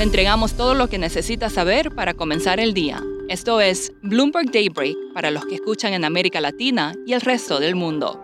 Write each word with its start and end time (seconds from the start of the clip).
Le 0.00 0.04
entregamos 0.04 0.54
todo 0.54 0.72
lo 0.72 0.88
que 0.88 0.96
necesita 0.96 1.50
saber 1.50 1.94
para 1.94 2.14
comenzar 2.14 2.58
el 2.58 2.72
día. 2.72 3.04
Esto 3.28 3.60
es 3.60 3.92
Bloomberg 4.02 4.50
Daybreak 4.50 4.96
para 5.12 5.30
los 5.30 5.44
que 5.44 5.56
escuchan 5.56 5.92
en 5.92 6.06
América 6.06 6.40
Latina 6.40 6.94
y 7.06 7.12
el 7.12 7.20
resto 7.20 7.60
del 7.60 7.74
mundo. 7.74 8.18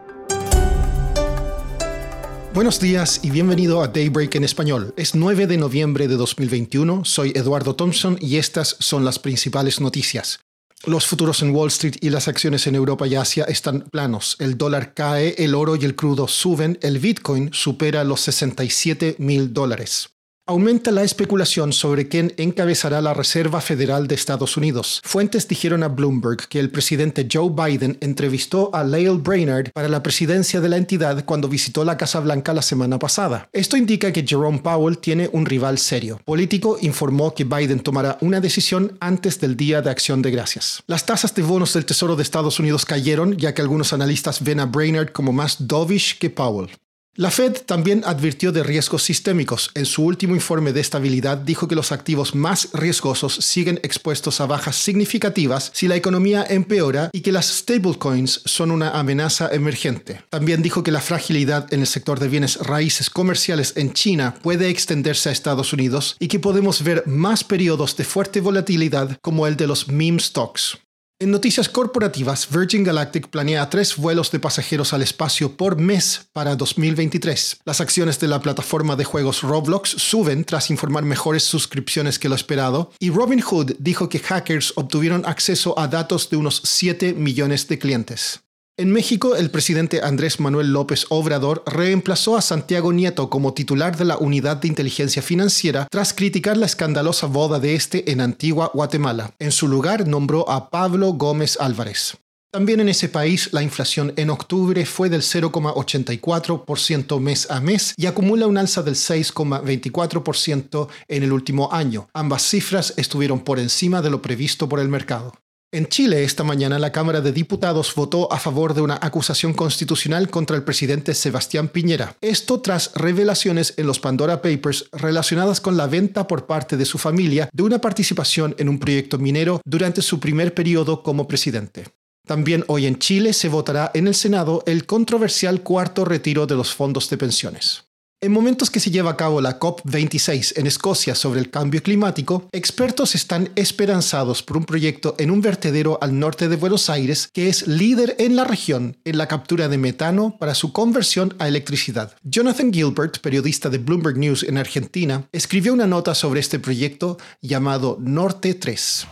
Buenos 2.54 2.80
días 2.80 3.20
y 3.22 3.30
bienvenido 3.30 3.82
a 3.82 3.88
Daybreak 3.88 4.36
en 4.36 4.44
español. 4.44 4.94
Es 4.96 5.14
9 5.14 5.46
de 5.46 5.58
noviembre 5.58 6.08
de 6.08 6.16
2021, 6.16 7.04
soy 7.04 7.32
Eduardo 7.36 7.76
Thompson 7.76 8.16
y 8.22 8.38
estas 8.38 8.76
son 8.78 9.04
las 9.04 9.18
principales 9.18 9.78
noticias. 9.78 10.40
Los 10.86 11.06
futuros 11.06 11.42
en 11.42 11.54
Wall 11.54 11.68
Street 11.68 11.96
y 12.00 12.08
las 12.08 12.26
acciones 12.26 12.66
en 12.66 12.74
Europa 12.74 13.06
y 13.06 13.16
Asia 13.16 13.44
están 13.44 13.82
planos. 13.82 14.36
El 14.38 14.56
dólar 14.56 14.94
cae, 14.94 15.34
el 15.36 15.54
oro 15.54 15.76
y 15.76 15.84
el 15.84 15.94
crudo 15.94 16.26
suben, 16.26 16.78
el 16.80 17.00
Bitcoin 17.00 17.50
supera 17.52 18.02
los 18.02 18.22
67 18.22 19.16
mil 19.18 19.52
dólares. 19.52 20.15
Aumenta 20.48 20.92
la 20.92 21.02
especulación 21.02 21.72
sobre 21.72 22.06
quién 22.06 22.32
encabezará 22.36 23.00
la 23.00 23.12
Reserva 23.12 23.60
Federal 23.60 24.06
de 24.06 24.14
Estados 24.14 24.56
Unidos. 24.56 25.00
Fuentes 25.02 25.48
dijeron 25.48 25.82
a 25.82 25.88
Bloomberg 25.88 26.46
que 26.46 26.60
el 26.60 26.70
presidente 26.70 27.26
Joe 27.28 27.50
Biden 27.50 27.98
entrevistó 28.00 28.72
a 28.72 28.84
Lael 28.84 29.18
Brainerd 29.18 29.72
para 29.72 29.88
la 29.88 30.04
presidencia 30.04 30.60
de 30.60 30.68
la 30.68 30.76
entidad 30.76 31.24
cuando 31.24 31.48
visitó 31.48 31.84
la 31.84 31.96
Casa 31.96 32.20
Blanca 32.20 32.54
la 32.54 32.62
semana 32.62 32.96
pasada. 32.96 33.48
Esto 33.52 33.76
indica 33.76 34.12
que 34.12 34.24
Jerome 34.24 34.60
Powell 34.60 34.98
tiene 34.98 35.28
un 35.32 35.46
rival 35.46 35.78
serio. 35.78 36.20
Político 36.24 36.78
informó 36.80 37.34
que 37.34 37.42
Biden 37.42 37.80
tomará 37.80 38.16
una 38.20 38.40
decisión 38.40 38.96
antes 39.00 39.40
del 39.40 39.56
Día 39.56 39.82
de 39.82 39.90
Acción 39.90 40.22
de 40.22 40.30
Gracias. 40.30 40.80
Las 40.86 41.06
tasas 41.06 41.34
de 41.34 41.42
bonos 41.42 41.72
del 41.72 41.86
Tesoro 41.86 42.14
de 42.14 42.22
Estados 42.22 42.60
Unidos 42.60 42.86
cayeron 42.86 43.36
ya 43.36 43.52
que 43.52 43.62
algunos 43.62 43.92
analistas 43.92 44.44
ven 44.44 44.60
a 44.60 44.66
Brainerd 44.66 45.10
como 45.10 45.32
más 45.32 45.66
dovish 45.66 46.18
que 46.20 46.30
Powell. 46.30 46.70
La 47.18 47.30
Fed 47.30 47.62
también 47.64 48.02
advirtió 48.04 48.52
de 48.52 48.62
riesgos 48.62 49.02
sistémicos. 49.02 49.70
En 49.74 49.86
su 49.86 50.04
último 50.04 50.34
informe 50.34 50.74
de 50.74 50.82
estabilidad 50.82 51.38
dijo 51.38 51.66
que 51.66 51.74
los 51.74 51.90
activos 51.90 52.34
más 52.34 52.68
riesgosos 52.74 53.36
siguen 53.36 53.80
expuestos 53.82 54.42
a 54.42 54.46
bajas 54.46 54.76
significativas 54.76 55.70
si 55.72 55.88
la 55.88 55.96
economía 55.96 56.44
empeora 56.46 57.08
y 57.14 57.22
que 57.22 57.32
las 57.32 57.46
stablecoins 57.46 58.42
son 58.44 58.70
una 58.70 58.90
amenaza 58.90 59.48
emergente. 59.50 60.20
También 60.28 60.60
dijo 60.60 60.82
que 60.82 60.92
la 60.92 61.00
fragilidad 61.00 61.72
en 61.72 61.80
el 61.80 61.86
sector 61.86 62.20
de 62.20 62.28
bienes 62.28 62.58
raíces 62.58 63.08
comerciales 63.08 63.72
en 63.76 63.94
China 63.94 64.34
puede 64.42 64.68
extenderse 64.68 65.30
a 65.30 65.32
Estados 65.32 65.72
Unidos 65.72 66.16
y 66.18 66.28
que 66.28 66.38
podemos 66.38 66.82
ver 66.82 67.02
más 67.06 67.44
periodos 67.44 67.96
de 67.96 68.04
fuerte 68.04 68.42
volatilidad 68.42 69.16
como 69.22 69.46
el 69.46 69.56
de 69.56 69.66
los 69.66 69.88
meme 69.88 70.20
stocks. 70.20 70.76
En 71.18 71.30
noticias 71.30 71.70
corporativas, 71.70 72.46
Virgin 72.50 72.84
Galactic 72.84 73.28
planea 73.28 73.70
tres 73.70 73.96
vuelos 73.96 74.30
de 74.30 74.38
pasajeros 74.38 74.92
al 74.92 75.00
espacio 75.00 75.56
por 75.56 75.78
mes 75.78 76.28
para 76.34 76.56
2023. 76.56 77.60
Las 77.64 77.80
acciones 77.80 78.20
de 78.20 78.28
la 78.28 78.42
plataforma 78.42 78.96
de 78.96 79.04
juegos 79.04 79.40
Roblox 79.40 79.88
suben 79.88 80.44
tras 80.44 80.70
informar 80.70 81.04
mejores 81.04 81.42
suscripciones 81.42 82.18
que 82.18 82.28
lo 82.28 82.34
esperado, 82.34 82.90
y 82.98 83.08
Robinhood 83.08 83.76
dijo 83.78 84.10
que 84.10 84.18
hackers 84.18 84.74
obtuvieron 84.76 85.24
acceso 85.24 85.78
a 85.78 85.88
datos 85.88 86.28
de 86.28 86.36
unos 86.36 86.60
7 86.62 87.14
millones 87.14 87.66
de 87.66 87.78
clientes. 87.78 88.40
En 88.78 88.92
México, 88.92 89.36
el 89.36 89.48
presidente 89.48 90.02
Andrés 90.02 90.38
Manuel 90.38 90.70
López 90.70 91.06
Obrador 91.08 91.62
reemplazó 91.64 92.36
a 92.36 92.42
Santiago 92.42 92.92
Nieto 92.92 93.30
como 93.30 93.54
titular 93.54 93.96
de 93.96 94.04
la 94.04 94.18
Unidad 94.18 94.58
de 94.58 94.68
Inteligencia 94.68 95.22
Financiera 95.22 95.88
tras 95.90 96.12
criticar 96.12 96.58
la 96.58 96.66
escandalosa 96.66 97.26
boda 97.26 97.58
de 97.58 97.74
este 97.74 98.12
en 98.12 98.20
Antigua, 98.20 98.70
Guatemala. 98.74 99.32
En 99.38 99.50
su 99.50 99.66
lugar 99.66 100.06
nombró 100.06 100.46
a 100.50 100.68
Pablo 100.68 101.14
Gómez 101.14 101.56
Álvarez. 101.58 102.18
También 102.50 102.80
en 102.80 102.90
ese 102.90 103.08
país 103.08 103.48
la 103.52 103.62
inflación 103.62 104.12
en 104.16 104.28
octubre 104.28 104.84
fue 104.84 105.08
del 105.08 105.22
0,84% 105.22 107.18
mes 107.18 107.50
a 107.50 107.62
mes 107.62 107.94
y 107.96 108.04
acumula 108.04 108.46
un 108.46 108.58
alza 108.58 108.82
del 108.82 108.94
6,24% 108.94 110.88
en 111.08 111.22
el 111.22 111.32
último 111.32 111.72
año. 111.72 112.10
Ambas 112.12 112.42
cifras 112.42 112.92
estuvieron 112.98 113.40
por 113.40 113.58
encima 113.58 114.02
de 114.02 114.10
lo 114.10 114.20
previsto 114.20 114.68
por 114.68 114.80
el 114.80 114.90
mercado. 114.90 115.32
En 115.72 115.88
Chile, 115.88 116.22
esta 116.22 116.44
mañana, 116.44 116.78
la 116.78 116.92
Cámara 116.92 117.20
de 117.20 117.32
Diputados 117.32 117.92
votó 117.94 118.32
a 118.32 118.38
favor 118.38 118.72
de 118.72 118.82
una 118.82 118.98
acusación 119.02 119.52
constitucional 119.52 120.30
contra 120.30 120.56
el 120.56 120.62
presidente 120.62 121.12
Sebastián 121.12 121.68
Piñera. 121.68 122.16
Esto 122.20 122.60
tras 122.60 122.92
revelaciones 122.94 123.74
en 123.76 123.88
los 123.88 123.98
Pandora 123.98 124.40
Papers 124.40 124.88
relacionadas 124.92 125.60
con 125.60 125.76
la 125.76 125.88
venta 125.88 126.28
por 126.28 126.46
parte 126.46 126.76
de 126.76 126.84
su 126.84 126.98
familia 126.98 127.50
de 127.52 127.62
una 127.64 127.80
participación 127.80 128.54
en 128.58 128.68
un 128.68 128.78
proyecto 128.78 129.18
minero 129.18 129.60
durante 129.64 130.02
su 130.02 130.20
primer 130.20 130.54
periodo 130.54 131.02
como 131.02 131.26
presidente. 131.26 131.84
También 132.26 132.64
hoy 132.68 132.86
en 132.86 132.98
Chile 132.98 133.32
se 133.32 133.48
votará 133.48 133.90
en 133.92 134.06
el 134.06 134.14
Senado 134.14 134.62
el 134.66 134.86
controversial 134.86 135.62
cuarto 135.62 136.04
retiro 136.04 136.46
de 136.46 136.54
los 136.54 136.72
fondos 136.74 137.10
de 137.10 137.18
pensiones. 137.18 137.86
En 138.22 138.32
momentos 138.32 138.70
que 138.70 138.80
se 138.80 138.90
lleva 138.90 139.10
a 139.10 139.16
cabo 139.18 139.42
la 139.42 139.60
COP26 139.60 140.58
en 140.58 140.66
Escocia 140.66 141.14
sobre 141.14 141.38
el 141.38 141.50
cambio 141.50 141.82
climático, 141.82 142.48
expertos 142.50 143.14
están 143.14 143.50
esperanzados 143.56 144.42
por 144.42 144.56
un 144.56 144.64
proyecto 144.64 145.14
en 145.18 145.30
un 145.30 145.42
vertedero 145.42 145.98
al 146.00 146.18
norte 146.18 146.48
de 146.48 146.56
Buenos 146.56 146.88
Aires 146.88 147.28
que 147.34 147.50
es 147.50 147.68
líder 147.68 148.16
en 148.18 148.34
la 148.34 148.44
región 148.44 148.96
en 149.04 149.18
la 149.18 149.28
captura 149.28 149.68
de 149.68 149.76
metano 149.76 150.34
para 150.38 150.54
su 150.54 150.72
conversión 150.72 151.34
a 151.38 151.46
electricidad. 151.46 152.16
Jonathan 152.22 152.72
Gilbert, 152.72 153.18
periodista 153.20 153.68
de 153.68 153.76
Bloomberg 153.76 154.16
News 154.16 154.44
en 154.44 154.56
Argentina, 154.56 155.24
escribió 155.30 155.74
una 155.74 155.86
nota 155.86 156.14
sobre 156.14 156.40
este 156.40 156.58
proyecto 156.58 157.18
llamado 157.42 157.98
Norte 158.00 158.54
3. 158.54 159.08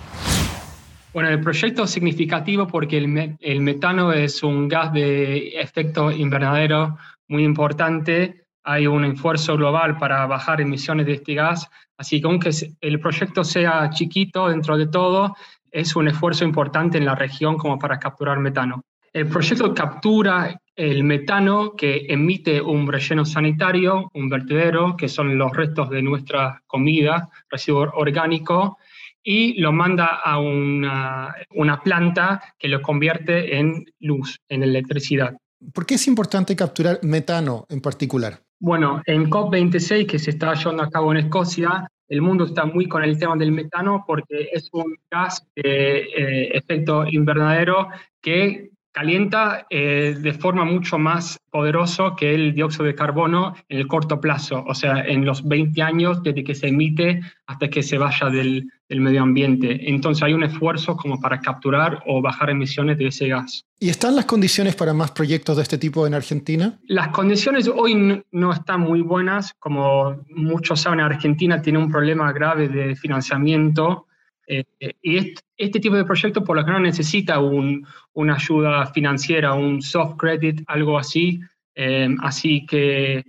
Bueno, 1.12 1.28
el 1.28 1.42
proyecto 1.42 1.84
es 1.84 1.90
significativo 1.90 2.66
porque 2.66 2.96
el, 2.96 3.36
el 3.38 3.60
metano 3.60 4.14
es 4.14 4.42
un 4.42 4.66
gas 4.66 4.94
de 4.94 5.60
efecto 5.60 6.10
invernadero 6.10 6.96
muy 7.28 7.44
importante 7.44 8.43
hay 8.64 8.86
un 8.86 9.04
esfuerzo 9.04 9.56
global 9.56 9.98
para 9.98 10.26
bajar 10.26 10.60
emisiones 10.60 11.06
de 11.06 11.12
este 11.12 11.34
gas, 11.34 11.68
así 11.96 12.20
que 12.20 12.26
aunque 12.26 12.50
el 12.80 12.98
proyecto 12.98 13.44
sea 13.44 13.90
chiquito 13.90 14.48
dentro 14.48 14.76
de 14.76 14.86
todo, 14.86 15.36
es 15.70 15.94
un 15.94 16.08
esfuerzo 16.08 16.44
importante 16.44 16.98
en 16.98 17.04
la 17.04 17.14
región 17.14 17.56
como 17.56 17.78
para 17.78 17.98
capturar 17.98 18.38
metano. 18.38 18.82
El 19.12 19.28
proyecto 19.28 19.72
captura 19.74 20.60
el 20.76 21.04
metano 21.04 21.76
que 21.76 22.06
emite 22.08 22.60
un 22.60 22.90
relleno 22.90 23.24
sanitario, 23.24 24.10
un 24.14 24.28
vertedero, 24.28 24.96
que 24.96 25.08
son 25.08 25.38
los 25.38 25.52
restos 25.52 25.88
de 25.90 26.02
nuestra 26.02 26.62
comida, 26.66 27.28
residuo 27.48 27.92
orgánico, 27.94 28.78
y 29.22 29.60
lo 29.60 29.72
manda 29.72 30.20
a 30.22 30.38
una, 30.38 31.34
una 31.50 31.80
planta 31.80 32.42
que 32.58 32.68
lo 32.68 32.82
convierte 32.82 33.56
en 33.56 33.84
luz, 34.00 34.40
en 34.48 34.62
electricidad. 34.62 35.36
¿Por 35.72 35.86
qué 35.86 35.94
es 35.94 36.06
importante 36.06 36.54
capturar 36.54 36.98
metano 37.02 37.66
en 37.70 37.80
particular? 37.80 38.43
Bueno, 38.64 39.02
en 39.04 39.28
COP26 39.28 40.06
que 40.06 40.18
se 40.18 40.30
está 40.30 40.54
llevando 40.54 40.84
a 40.84 40.88
cabo 40.88 41.12
en 41.12 41.18
Escocia, 41.18 41.86
el 42.08 42.22
mundo 42.22 42.46
está 42.46 42.64
muy 42.64 42.88
con 42.88 43.04
el 43.04 43.18
tema 43.18 43.36
del 43.36 43.52
metano 43.52 44.04
porque 44.06 44.48
es 44.54 44.70
un 44.72 44.96
gas 45.10 45.46
de 45.54 45.98
eh, 45.98 46.56
efecto 46.56 47.04
invernadero 47.06 47.88
que 48.22 48.70
calienta 48.94 49.66
eh, 49.70 50.16
de 50.18 50.32
forma 50.34 50.64
mucho 50.64 50.98
más 50.98 51.40
poderosa 51.50 52.14
que 52.16 52.32
el 52.32 52.54
dióxido 52.54 52.84
de 52.84 52.94
carbono 52.94 53.54
en 53.68 53.78
el 53.80 53.88
corto 53.88 54.20
plazo, 54.20 54.64
o 54.64 54.74
sea, 54.74 55.04
en 55.04 55.24
los 55.24 55.46
20 55.46 55.82
años 55.82 56.22
desde 56.22 56.44
que 56.44 56.54
se 56.54 56.68
emite 56.68 57.20
hasta 57.46 57.68
que 57.68 57.82
se 57.82 57.98
vaya 57.98 58.30
del, 58.30 58.70
del 58.88 59.00
medio 59.00 59.22
ambiente. 59.22 59.90
Entonces 59.90 60.22
hay 60.22 60.32
un 60.32 60.44
esfuerzo 60.44 60.96
como 60.96 61.20
para 61.20 61.40
capturar 61.40 62.04
o 62.06 62.22
bajar 62.22 62.50
emisiones 62.50 62.96
de 62.96 63.08
ese 63.08 63.26
gas. 63.26 63.64
¿Y 63.80 63.88
están 63.88 64.14
las 64.14 64.26
condiciones 64.26 64.76
para 64.76 64.94
más 64.94 65.10
proyectos 65.10 65.56
de 65.56 65.64
este 65.64 65.76
tipo 65.76 66.06
en 66.06 66.14
Argentina? 66.14 66.78
Las 66.86 67.08
condiciones 67.08 67.66
hoy 67.66 68.22
no 68.30 68.52
están 68.52 68.80
muy 68.80 69.00
buenas. 69.00 69.54
Como 69.58 70.24
muchos 70.30 70.80
saben, 70.80 71.00
Argentina 71.00 71.60
tiene 71.60 71.80
un 71.80 71.90
problema 71.90 72.32
grave 72.32 72.68
de 72.68 72.94
financiamiento 72.94 74.06
eh, 74.46 74.64
y 75.02 75.34
este, 75.56 75.80
tipo 75.80 75.96
de 75.96 76.04
proyecto 76.04 76.44
por 76.44 76.56
lo 76.56 76.62
general 76.62 76.82
necesita 76.82 77.40
una 77.40 78.34
ayuda 78.34 78.86
financiera, 78.86 79.54
un 79.54 79.80
soft 79.82 80.16
credit, 80.16 80.62
algo 80.66 80.98
así. 80.98 81.40
Eh, 81.74 82.08
así 82.22 82.64
que 82.66 83.24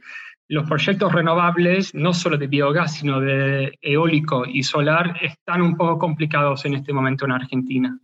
los 0.48 0.68
proyectos 0.68 1.12
renovables, 1.12 1.96
no 1.96 2.14
solo 2.14 2.38
de 2.38 2.48
biogás, 2.48 2.96
sino 2.96 3.20
de 3.20 3.78
eólico 3.82 4.46
y 4.46 4.62
solar, 4.64 5.18
están 5.22 5.62
un 5.62 5.76
poco 5.76 5.98
complicados 5.98 6.66
en 6.66 6.76
este 6.76 6.94
momento 6.94 7.26
en 7.26 7.32
Argentina. 7.32 7.98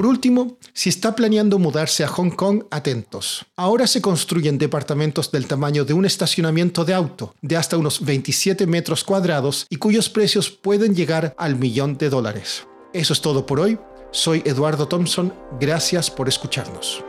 Por 0.00 0.06
último, 0.06 0.56
si 0.72 0.88
está 0.88 1.14
planeando 1.14 1.58
mudarse 1.58 2.02
a 2.04 2.08
Hong 2.08 2.30
Kong, 2.30 2.62
atentos. 2.70 3.44
Ahora 3.54 3.86
se 3.86 4.00
construyen 4.00 4.56
departamentos 4.56 5.30
del 5.30 5.46
tamaño 5.46 5.84
de 5.84 5.92
un 5.92 6.06
estacionamiento 6.06 6.86
de 6.86 6.94
auto, 6.94 7.34
de 7.42 7.58
hasta 7.58 7.76
unos 7.76 8.02
27 8.02 8.66
metros 8.66 9.04
cuadrados 9.04 9.66
y 9.68 9.76
cuyos 9.76 10.08
precios 10.08 10.48
pueden 10.48 10.94
llegar 10.94 11.34
al 11.36 11.56
millón 11.56 11.98
de 11.98 12.08
dólares. 12.08 12.66
Eso 12.94 13.12
es 13.12 13.20
todo 13.20 13.44
por 13.44 13.60
hoy. 13.60 13.78
Soy 14.10 14.42
Eduardo 14.46 14.88
Thompson. 14.88 15.34
Gracias 15.60 16.10
por 16.10 16.30
escucharnos. 16.30 17.04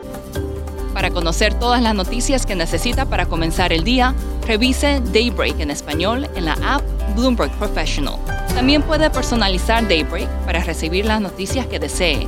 Para 0.93 1.11
conocer 1.11 1.57
todas 1.57 1.81
las 1.81 1.95
noticias 1.95 2.45
que 2.45 2.57
necesita 2.57 3.05
para 3.05 3.25
comenzar 3.25 3.71
el 3.71 3.85
día, 3.85 4.13
revise 4.45 5.01
Daybreak 5.13 5.61
en 5.61 5.71
español 5.71 6.29
en 6.35 6.43
la 6.43 6.57
app 6.61 6.83
Bloomberg 7.15 7.57
Professional. 7.57 8.17
También 8.53 8.83
puede 8.83 9.09
personalizar 9.09 9.87
Daybreak 9.87 10.27
para 10.45 10.61
recibir 10.61 11.05
las 11.05 11.21
noticias 11.21 11.67
que 11.67 11.79
desee 11.79 12.27